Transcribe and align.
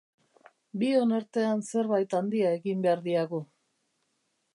Bion 0.83 1.11
artean 1.17 1.61
zerbait 1.67 2.15
handia 2.21 2.55
egin 2.61 2.81
behar 2.87 3.05
diagu. 3.09 3.43